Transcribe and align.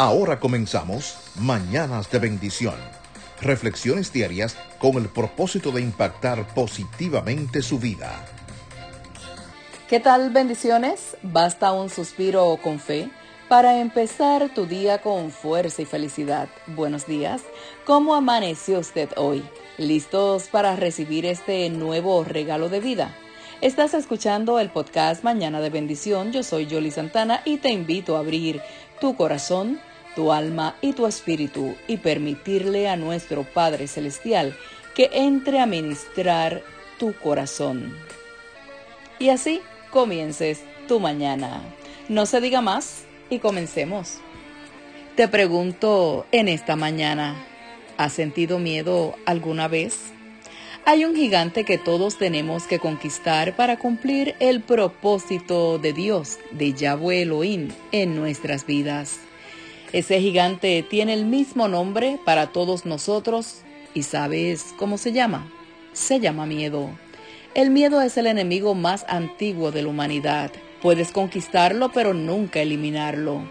Ahora 0.00 0.38
comenzamos 0.38 1.16
Mañanas 1.40 2.08
de 2.12 2.20
Bendición. 2.20 2.76
Reflexiones 3.40 4.12
diarias 4.12 4.56
con 4.78 4.94
el 4.94 5.08
propósito 5.08 5.72
de 5.72 5.82
impactar 5.82 6.46
positivamente 6.54 7.62
su 7.62 7.80
vida. 7.80 8.24
¿Qué 9.88 9.98
tal 9.98 10.30
bendiciones? 10.30 11.16
Basta 11.24 11.72
un 11.72 11.90
suspiro 11.90 12.60
con 12.62 12.78
fe 12.78 13.10
para 13.48 13.80
empezar 13.80 14.50
tu 14.54 14.66
día 14.66 14.98
con 15.02 15.32
fuerza 15.32 15.82
y 15.82 15.84
felicidad. 15.84 16.48
Buenos 16.68 17.08
días. 17.08 17.42
¿Cómo 17.84 18.14
amaneció 18.14 18.78
usted 18.78 19.08
hoy? 19.16 19.42
¿Listos 19.78 20.46
para 20.46 20.76
recibir 20.76 21.26
este 21.26 21.68
nuevo 21.70 22.22
regalo 22.22 22.68
de 22.68 22.78
vida? 22.78 23.16
Estás 23.60 23.94
escuchando 23.94 24.60
el 24.60 24.70
podcast 24.70 25.24
Mañana 25.24 25.60
de 25.60 25.70
Bendición. 25.70 26.30
Yo 26.30 26.44
soy 26.44 26.68
Jolie 26.70 26.92
Santana 26.92 27.42
y 27.44 27.56
te 27.56 27.70
invito 27.70 28.14
a 28.14 28.20
abrir 28.20 28.62
tu 29.00 29.16
corazón, 29.16 29.80
tu 30.18 30.32
alma 30.32 30.74
y 30.80 30.94
tu 30.94 31.06
espíritu 31.06 31.76
y 31.86 31.98
permitirle 31.98 32.88
a 32.88 32.96
nuestro 32.96 33.44
Padre 33.44 33.86
Celestial 33.86 34.56
que 34.96 35.10
entre 35.12 35.60
a 35.60 35.66
ministrar 35.66 36.60
tu 36.98 37.12
corazón. 37.12 37.96
Y 39.20 39.28
así 39.28 39.60
comiences 39.92 40.64
tu 40.88 40.98
mañana. 40.98 41.62
No 42.08 42.26
se 42.26 42.40
diga 42.40 42.60
más 42.60 43.04
y 43.30 43.38
comencemos. 43.38 44.16
Te 45.14 45.28
pregunto 45.28 46.26
en 46.32 46.48
esta 46.48 46.74
mañana, 46.74 47.36
¿has 47.96 48.12
sentido 48.12 48.58
miedo 48.58 49.14
alguna 49.24 49.68
vez? 49.68 50.00
Hay 50.84 51.04
un 51.04 51.14
gigante 51.14 51.62
que 51.62 51.78
todos 51.78 52.18
tenemos 52.18 52.66
que 52.66 52.80
conquistar 52.80 53.54
para 53.54 53.78
cumplir 53.78 54.34
el 54.40 54.62
propósito 54.62 55.78
de 55.78 55.92
Dios, 55.92 56.40
de 56.50 56.72
Yahweh 56.72 57.22
Elohim, 57.22 57.68
en 57.92 58.16
nuestras 58.16 58.66
vidas. 58.66 59.20
Ese 59.92 60.20
gigante 60.20 60.84
tiene 60.88 61.14
el 61.14 61.24
mismo 61.24 61.66
nombre 61.66 62.18
para 62.24 62.48
todos 62.48 62.84
nosotros 62.84 63.62
y 63.94 64.02
¿sabes 64.02 64.74
cómo 64.76 64.98
se 64.98 65.12
llama? 65.12 65.50
Se 65.94 66.20
llama 66.20 66.44
miedo. 66.44 66.90
El 67.54 67.70
miedo 67.70 68.02
es 68.02 68.18
el 68.18 68.26
enemigo 68.26 68.74
más 68.74 69.06
antiguo 69.08 69.70
de 69.70 69.82
la 69.82 69.88
humanidad. 69.88 70.50
Puedes 70.82 71.10
conquistarlo 71.10 71.90
pero 71.90 72.12
nunca 72.12 72.60
eliminarlo. 72.60 73.42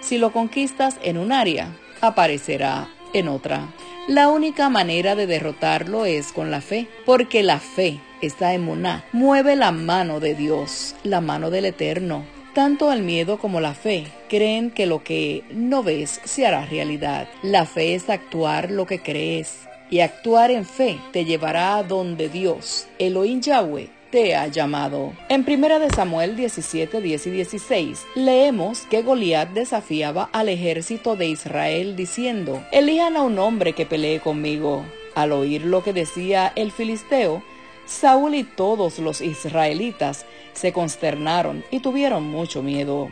Si 0.00 0.18
lo 0.18 0.32
conquistas 0.32 0.96
en 1.02 1.16
un 1.16 1.30
área, 1.30 1.76
aparecerá 2.00 2.88
en 3.12 3.28
otra. 3.28 3.72
La 4.08 4.28
única 4.28 4.68
manera 4.68 5.14
de 5.14 5.26
derrotarlo 5.26 6.04
es 6.04 6.32
con 6.32 6.50
la 6.50 6.60
fe, 6.60 6.88
porque 7.06 7.42
la 7.42 7.58
fe, 7.58 8.00
esta 8.20 8.52
emuná, 8.52 9.04
mueve 9.12 9.56
la 9.56 9.70
mano 9.70 10.20
de 10.20 10.34
Dios, 10.34 10.94
la 11.04 11.22
mano 11.22 11.50
del 11.50 11.64
Eterno. 11.64 12.33
Tanto 12.54 12.92
el 12.92 13.02
miedo 13.02 13.38
como 13.38 13.60
la 13.60 13.74
fe 13.74 14.06
creen 14.28 14.70
que 14.70 14.86
lo 14.86 15.02
que 15.02 15.42
no 15.52 15.82
ves 15.82 16.20
se 16.22 16.46
hará 16.46 16.64
realidad. 16.66 17.28
La 17.42 17.66
fe 17.66 17.96
es 17.96 18.08
actuar 18.08 18.70
lo 18.70 18.86
que 18.86 19.00
crees 19.00 19.66
y 19.90 20.00
actuar 20.00 20.52
en 20.52 20.64
fe 20.64 20.98
te 21.12 21.24
llevará 21.24 21.76
a 21.76 21.82
donde 21.82 22.28
Dios, 22.28 22.86
Elohim 23.00 23.40
Yahweh, 23.40 23.90
te 24.12 24.36
ha 24.36 24.46
llamado. 24.46 25.12
En 25.28 25.44
1 25.44 25.80
de 25.80 25.90
Samuel 25.90 26.36
17, 26.36 27.00
10 27.00 27.26
y 27.26 27.30
16 27.30 28.06
leemos 28.14 28.82
que 28.82 29.02
Goliat 29.02 29.50
desafiaba 29.50 30.30
al 30.32 30.48
ejército 30.48 31.16
de 31.16 31.26
Israel 31.26 31.96
diciendo, 31.96 32.64
elijan 32.70 33.16
a 33.16 33.22
un 33.22 33.40
hombre 33.40 33.72
que 33.72 33.84
pelee 33.84 34.20
conmigo. 34.20 34.84
Al 35.16 35.32
oír 35.32 35.64
lo 35.64 35.82
que 35.82 35.92
decía 35.92 36.52
el 36.54 36.70
filisteo, 36.70 37.42
Saúl 37.86 38.34
y 38.34 38.44
todos 38.44 38.98
los 38.98 39.20
israelitas 39.20 40.24
se 40.54 40.72
consternaron 40.72 41.64
y 41.70 41.80
tuvieron 41.80 42.24
mucho 42.24 42.62
miedo. 42.62 43.08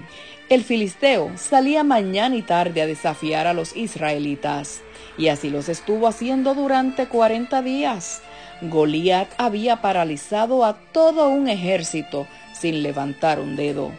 El 0.48 0.64
filisteo 0.64 1.30
salía 1.36 1.84
mañana 1.84 2.36
y 2.36 2.42
tarde 2.42 2.82
a 2.82 2.86
desafiar 2.86 3.46
a 3.46 3.54
los 3.54 3.76
israelitas, 3.76 4.82
y 5.16 5.28
así 5.28 5.50
los 5.50 5.68
estuvo 5.68 6.08
haciendo 6.08 6.54
durante 6.54 7.06
cuarenta 7.06 7.62
días. 7.62 8.22
Goliat 8.62 9.28
había 9.38 9.80
paralizado 9.80 10.64
a 10.64 10.74
todo 10.92 11.28
un 11.28 11.48
ejército 11.48 12.26
sin 12.58 12.82
levantar 12.82 13.40
un 13.40 13.56
dedo. 13.56 13.92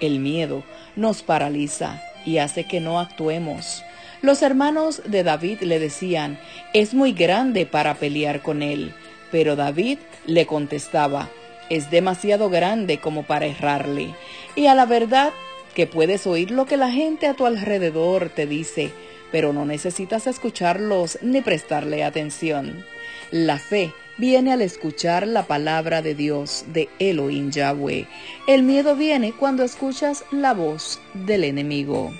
El 0.00 0.20
miedo 0.20 0.62
nos 0.94 1.22
paraliza 1.22 2.02
y 2.24 2.38
hace 2.38 2.64
que 2.64 2.80
no 2.80 2.98
actuemos. 2.98 3.82
Los 4.22 4.42
hermanos 4.42 5.02
de 5.06 5.22
David 5.22 5.60
le 5.62 5.78
decían, 5.78 6.38
es 6.72 6.94
muy 6.94 7.12
grande 7.12 7.66
para 7.66 7.94
pelear 7.94 8.42
con 8.42 8.62
él. 8.62 8.94
Pero 9.36 9.54
David 9.54 9.98
le 10.24 10.46
contestaba, 10.46 11.28
es 11.68 11.90
demasiado 11.90 12.48
grande 12.48 13.00
como 13.00 13.24
para 13.24 13.44
errarle. 13.44 14.14
Y 14.54 14.66
a 14.66 14.74
la 14.74 14.86
verdad 14.86 15.30
que 15.74 15.86
puedes 15.86 16.26
oír 16.26 16.50
lo 16.50 16.64
que 16.64 16.78
la 16.78 16.90
gente 16.90 17.26
a 17.26 17.34
tu 17.34 17.44
alrededor 17.44 18.30
te 18.30 18.46
dice, 18.46 18.92
pero 19.30 19.52
no 19.52 19.66
necesitas 19.66 20.26
escucharlos 20.26 21.18
ni 21.20 21.42
prestarle 21.42 22.02
atención. 22.02 22.82
La 23.30 23.58
fe 23.58 23.92
viene 24.16 24.54
al 24.54 24.62
escuchar 24.62 25.26
la 25.26 25.42
palabra 25.42 26.00
de 26.00 26.14
Dios, 26.14 26.64
de 26.68 26.88
Elohim 26.98 27.50
Yahweh. 27.50 28.06
El 28.46 28.62
miedo 28.62 28.96
viene 28.96 29.34
cuando 29.38 29.64
escuchas 29.64 30.24
la 30.30 30.54
voz 30.54 30.98
del 31.12 31.44
enemigo. 31.44 32.10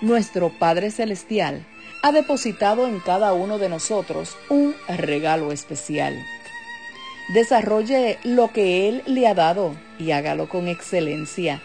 Nuestro 0.00 0.50
Padre 0.58 0.90
Celestial 0.90 1.64
ha 2.02 2.10
depositado 2.10 2.88
en 2.88 2.98
cada 2.98 3.34
uno 3.34 3.58
de 3.58 3.68
nosotros 3.68 4.36
un 4.48 4.74
regalo 4.88 5.52
especial. 5.52 6.16
Desarrolle 7.34 8.18
lo 8.24 8.52
que 8.52 8.88
Él 8.88 9.02
le 9.06 9.26
ha 9.26 9.34
dado 9.34 9.76
y 9.98 10.10
hágalo 10.10 10.48
con 10.48 10.68
excelencia. 10.68 11.62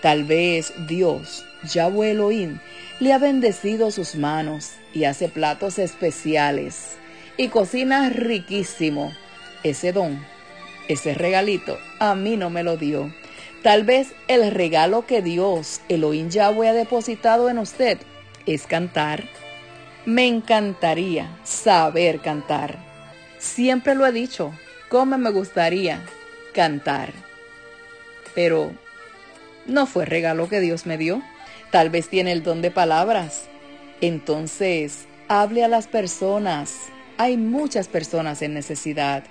Tal 0.00 0.24
vez 0.24 0.72
Dios, 0.86 1.44
Yahweh 1.64 2.12
Elohim, 2.12 2.58
le 3.00 3.12
ha 3.12 3.18
bendecido 3.18 3.90
sus 3.90 4.14
manos 4.14 4.72
y 4.94 5.04
hace 5.04 5.28
platos 5.28 5.78
especiales 5.78 6.96
y 7.36 7.48
cocina 7.48 8.10
riquísimo. 8.10 9.12
Ese 9.64 9.92
don, 9.92 10.24
ese 10.86 11.14
regalito, 11.14 11.78
a 11.98 12.14
mí 12.14 12.36
no 12.36 12.48
me 12.48 12.62
lo 12.62 12.76
dio. 12.76 13.12
Tal 13.62 13.82
vez 13.82 14.14
el 14.28 14.52
regalo 14.52 15.04
que 15.04 15.20
Dios, 15.20 15.80
Elohim 15.88 16.30
Yahweh, 16.30 16.68
ha 16.68 16.72
depositado 16.72 17.50
en 17.50 17.58
usted 17.58 17.98
es 18.48 18.66
cantar. 18.66 19.24
Me 20.06 20.26
encantaría 20.26 21.38
saber 21.44 22.20
cantar. 22.20 22.78
Siempre 23.38 23.94
lo 23.94 24.06
he 24.06 24.12
dicho, 24.12 24.52
cómo 24.88 25.18
me 25.18 25.30
gustaría 25.30 26.04
cantar. 26.52 27.12
Pero 28.34 28.72
no 29.66 29.86
fue 29.86 30.04
regalo 30.04 30.48
que 30.48 30.60
Dios 30.60 30.86
me 30.86 30.98
dio. 30.98 31.22
Tal 31.70 31.90
vez 31.90 32.08
tiene 32.08 32.32
el 32.32 32.42
don 32.42 32.62
de 32.62 32.70
palabras. 32.70 33.48
Entonces, 34.00 35.06
hable 35.28 35.64
a 35.64 35.68
las 35.68 35.86
personas 35.86 36.90
hay 37.18 37.36
muchas 37.36 37.88
personas 37.88 38.40
en 38.40 38.54
necesidad. 38.54 39.24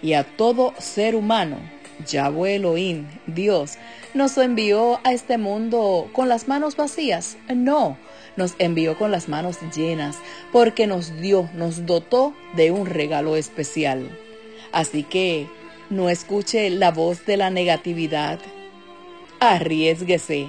Y 0.00 0.12
a 0.12 0.22
todo 0.22 0.74
ser 0.78 1.16
humano, 1.16 1.56
Yahweh 2.06 2.56
Elohim, 2.56 3.06
Dios, 3.26 3.78
nos 4.14 4.38
envió 4.38 5.00
a 5.02 5.12
este 5.12 5.38
mundo 5.38 6.08
con 6.12 6.28
las 6.28 6.46
manos 6.46 6.76
vacías. 6.76 7.36
No, 7.52 7.96
nos 8.36 8.54
envió 8.58 8.96
con 8.96 9.10
las 9.10 9.28
manos 9.28 9.58
llenas, 9.74 10.18
porque 10.52 10.86
nos 10.86 11.18
dio, 11.20 11.48
nos 11.54 11.86
dotó 11.86 12.34
de 12.54 12.70
un 12.70 12.86
regalo 12.86 13.36
especial. 13.36 14.08
Así 14.72 15.02
que 15.02 15.46
no 15.90 16.08
escuche 16.08 16.70
la 16.70 16.90
voz 16.90 17.24
de 17.26 17.36
la 17.36 17.50
negatividad. 17.50 18.38
Arriesguese. 19.40 20.48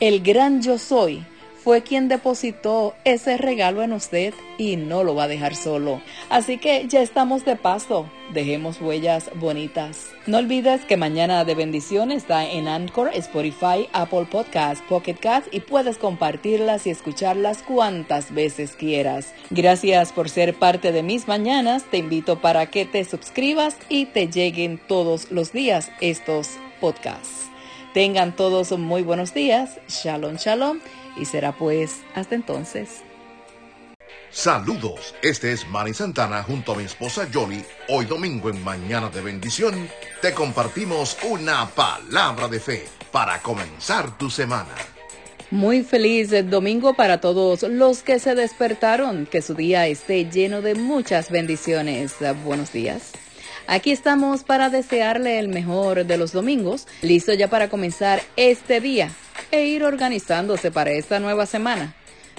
El 0.00 0.22
gran 0.22 0.62
yo 0.62 0.78
soy 0.78 1.24
fue 1.70 1.82
quien 1.82 2.08
depositó 2.08 2.96
ese 3.04 3.36
regalo 3.36 3.84
en 3.84 3.92
usted 3.92 4.34
y 4.58 4.74
no 4.74 5.04
lo 5.04 5.14
va 5.14 5.22
a 5.22 5.28
dejar 5.28 5.54
solo. 5.54 6.02
Así 6.28 6.58
que 6.58 6.88
ya 6.88 7.00
estamos 7.00 7.44
de 7.44 7.54
paso. 7.54 8.10
Dejemos 8.34 8.80
huellas 8.80 9.30
bonitas. 9.36 10.08
No 10.26 10.38
olvides 10.38 10.84
que 10.84 10.96
Mañana 10.96 11.44
de 11.44 11.54
Bendición 11.54 12.10
está 12.10 12.44
en 12.44 12.66
Anchor, 12.66 13.12
Spotify, 13.14 13.88
Apple 13.92 14.26
Podcasts, 14.28 14.82
Pocket 14.88 15.14
Cats 15.14 15.46
y 15.52 15.60
puedes 15.60 15.96
compartirlas 15.96 16.88
y 16.88 16.90
escucharlas 16.90 17.62
cuantas 17.62 18.34
veces 18.34 18.74
quieras. 18.74 19.32
Gracias 19.50 20.12
por 20.12 20.28
ser 20.28 20.54
parte 20.54 20.90
de 20.90 21.04
mis 21.04 21.28
mañanas. 21.28 21.84
Te 21.84 21.98
invito 21.98 22.40
para 22.40 22.66
que 22.66 22.84
te 22.84 23.04
suscribas 23.04 23.76
y 23.88 24.06
te 24.06 24.26
lleguen 24.26 24.80
todos 24.88 25.30
los 25.30 25.52
días 25.52 25.92
estos 26.00 26.48
podcasts. 26.80 27.48
Tengan 27.94 28.34
todos 28.34 28.76
muy 28.76 29.02
buenos 29.02 29.34
días. 29.34 29.78
Shalom, 29.88 30.34
shalom 30.34 30.80
y 31.20 31.26
será 31.26 31.52
pues 31.52 32.00
hasta 32.14 32.34
entonces. 32.34 33.02
Saludos, 34.32 35.14
este 35.22 35.52
es 35.52 35.68
Manny 35.68 35.92
Santana 35.92 36.42
junto 36.42 36.72
a 36.72 36.76
mi 36.76 36.84
esposa 36.84 37.28
Jolie. 37.32 37.64
Hoy 37.88 38.06
domingo 38.06 38.48
en 38.48 38.62
Mañana 38.62 39.10
de 39.10 39.20
Bendición 39.20 39.88
te 40.22 40.32
compartimos 40.32 41.18
una 41.28 41.68
palabra 41.68 42.48
de 42.48 42.60
fe 42.60 42.84
para 43.10 43.40
comenzar 43.40 44.16
tu 44.16 44.30
semana. 44.30 44.74
Muy 45.50 45.82
feliz 45.82 46.30
domingo 46.48 46.94
para 46.94 47.20
todos 47.20 47.64
los 47.64 48.04
que 48.04 48.20
se 48.20 48.36
despertaron, 48.36 49.26
que 49.26 49.42
su 49.42 49.54
día 49.54 49.88
esté 49.88 50.30
lleno 50.30 50.62
de 50.62 50.76
muchas 50.76 51.28
bendiciones. 51.28 52.14
Buenos 52.44 52.72
días. 52.72 53.10
Aquí 53.66 53.90
estamos 53.90 54.44
para 54.44 54.70
desearle 54.70 55.40
el 55.40 55.48
mejor 55.48 56.06
de 56.06 56.16
los 56.16 56.30
domingos, 56.30 56.86
listo 57.02 57.32
ya 57.32 57.50
para 57.50 57.68
comenzar 57.68 58.22
este 58.36 58.80
día 58.80 59.10
e 59.50 59.66
ir 59.66 59.84
organizándose 59.84 60.70
para 60.70 60.92
esta 60.92 61.20
nueva 61.20 61.46
semana. 61.46 61.94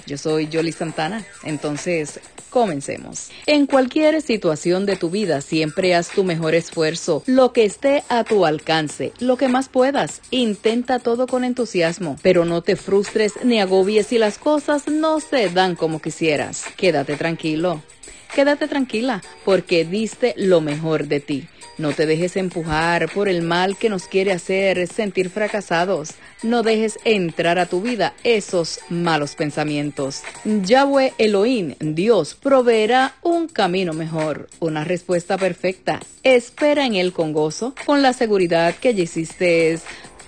Yo 0.06 0.18
soy 0.18 0.48
Yoli 0.48 0.72
Santana, 0.72 1.24
entonces 1.44 2.20
comencemos. 2.50 3.30
En 3.46 3.66
cualquier 3.66 4.20
situación 4.20 4.84
de 4.84 4.96
tu 4.96 5.10
vida 5.10 5.40
siempre 5.40 5.94
haz 5.94 6.10
tu 6.10 6.24
mejor 6.24 6.54
esfuerzo, 6.54 7.22
lo 7.26 7.52
que 7.52 7.64
esté 7.64 8.02
a 8.08 8.24
tu 8.24 8.44
alcance, 8.44 9.12
lo 9.20 9.36
que 9.36 9.48
más 9.48 9.68
puedas. 9.68 10.20
Intenta 10.30 10.98
todo 10.98 11.26
con 11.26 11.44
entusiasmo, 11.44 12.16
pero 12.22 12.44
no 12.44 12.62
te 12.62 12.76
frustres 12.76 13.32
ni 13.44 13.60
agobies 13.60 14.08
si 14.08 14.18
las 14.18 14.38
cosas 14.38 14.88
no 14.88 15.20
se 15.20 15.48
dan 15.48 15.76
como 15.76 16.00
quisieras. 16.00 16.64
Quédate 16.76 17.16
tranquilo. 17.16 17.82
Quédate 18.34 18.66
tranquila 18.66 19.22
porque 19.44 19.84
diste 19.84 20.34
lo 20.36 20.60
mejor 20.60 21.06
de 21.06 21.20
ti. 21.20 21.48
No 21.78 21.92
te 21.92 22.06
dejes 22.06 22.36
empujar 22.36 23.10
por 23.12 23.28
el 23.28 23.42
mal 23.42 23.76
que 23.76 23.88
nos 23.88 24.06
quiere 24.06 24.32
hacer 24.32 24.86
sentir 24.86 25.30
fracasados. 25.30 26.10
No 26.42 26.62
dejes 26.62 26.98
entrar 27.04 27.58
a 27.58 27.66
tu 27.66 27.80
vida 27.80 28.14
esos 28.24 28.80
malos 28.88 29.34
pensamientos. 29.34 30.22
Yahweh 30.44 31.14
Elohim, 31.18 31.74
Dios, 31.80 32.34
proveerá 32.34 33.14
un 33.22 33.48
camino 33.48 33.92
mejor, 33.92 34.48
una 34.60 34.84
respuesta 34.84 35.38
perfecta. 35.38 36.00
Espera 36.22 36.86
en 36.86 36.94
Él 36.94 37.12
con 37.12 37.32
gozo, 37.32 37.74
con 37.86 38.02
la 38.02 38.12
seguridad 38.12 38.74
que 38.74 38.94
ya 38.94 39.02
hiciste 39.02 39.78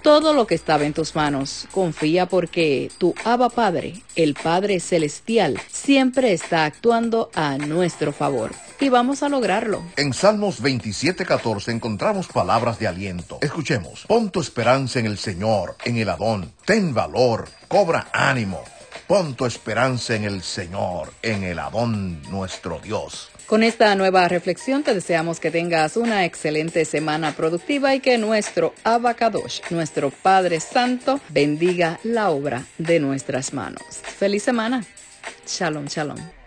todo 0.04 0.34
lo 0.34 0.46
que 0.46 0.54
estaba 0.54 0.84
en 0.84 0.92
tus 0.92 1.16
manos. 1.16 1.66
Confía 1.72 2.26
porque 2.26 2.92
tu 2.98 3.14
Abba 3.24 3.48
Padre, 3.48 3.94
el 4.14 4.34
Padre 4.34 4.78
Celestial, 4.78 5.58
siempre 5.72 6.34
está 6.34 6.66
actuando 6.66 7.30
a 7.34 7.56
nuestro 7.56 8.12
favor. 8.12 8.52
Y 8.80 8.90
vamos 8.90 9.22
a 9.22 9.30
lograrlo. 9.30 9.82
En 9.96 10.12
Salmos 10.12 10.62
27:14 10.62 11.72
encontramos 11.72 12.26
palabras 12.26 12.78
de 12.78 12.86
aliento. 12.86 13.38
Escuchemos. 13.40 14.04
Pon 14.06 14.30
tu 14.30 14.42
esperanza 14.42 14.98
en 14.98 15.06
el 15.06 15.16
Señor, 15.16 15.76
en 15.84 15.96
el 15.96 16.10
Adón. 16.10 16.52
Ten 16.66 16.92
valor, 16.92 17.48
cobra 17.66 18.08
ánimo. 18.12 18.62
Pon 19.06 19.34
tu 19.34 19.44
esperanza 19.44 20.14
en 20.14 20.24
el 20.24 20.42
Señor, 20.42 21.12
en 21.20 21.44
el 21.44 21.58
Adón 21.58 22.22
nuestro 22.30 22.78
Dios. 22.78 23.30
Con 23.46 23.62
esta 23.62 23.94
nueva 23.94 24.26
reflexión 24.28 24.82
te 24.82 24.94
deseamos 24.94 25.40
que 25.40 25.50
tengas 25.50 25.98
una 25.98 26.24
excelente 26.24 26.86
semana 26.86 27.32
productiva 27.32 27.94
y 27.94 28.00
que 28.00 28.16
nuestro 28.16 28.72
Abacadosh, 28.82 29.60
nuestro 29.68 30.10
Padre 30.10 30.60
Santo, 30.60 31.20
bendiga 31.28 32.00
la 32.02 32.30
obra 32.30 32.64
de 32.78 33.00
nuestras 33.00 33.52
manos. 33.52 33.82
Feliz 33.82 34.42
semana. 34.42 34.82
Shalom, 35.46 35.84
shalom. 35.84 36.43